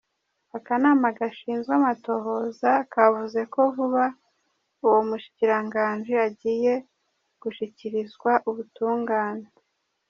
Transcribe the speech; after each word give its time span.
Akanama 0.57 1.07
gashinzwe 1.19 1.71
amatohoza 1.79 2.71
kavuze 2.93 3.39
ko 3.53 3.61
vuba, 3.75 4.05
uwo 4.85 4.99
mushikiranganji 5.07 6.13
agiye 6.27 6.73
gushikirizwa 7.41 8.31
ubutungane. 8.49 9.47